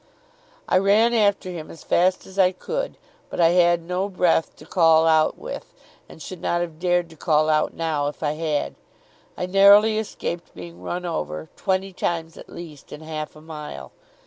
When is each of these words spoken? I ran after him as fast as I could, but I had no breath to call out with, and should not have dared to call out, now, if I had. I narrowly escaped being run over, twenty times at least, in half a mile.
I 0.67 0.79
ran 0.79 1.13
after 1.13 1.51
him 1.51 1.69
as 1.69 1.83
fast 1.83 2.25
as 2.25 2.39
I 2.39 2.53
could, 2.53 2.97
but 3.29 3.39
I 3.39 3.49
had 3.49 3.83
no 3.83 4.09
breath 4.09 4.55
to 4.55 4.65
call 4.65 5.05
out 5.05 5.37
with, 5.37 5.75
and 6.09 6.19
should 6.19 6.41
not 6.41 6.61
have 6.61 6.79
dared 6.79 7.07
to 7.11 7.15
call 7.15 7.49
out, 7.49 7.75
now, 7.75 8.07
if 8.07 8.23
I 8.23 8.31
had. 8.31 8.73
I 9.37 9.45
narrowly 9.45 9.99
escaped 9.99 10.55
being 10.55 10.81
run 10.81 11.05
over, 11.05 11.49
twenty 11.55 11.93
times 11.93 12.35
at 12.35 12.49
least, 12.49 12.91
in 12.91 13.01
half 13.01 13.35
a 13.35 13.41
mile. 13.41 13.91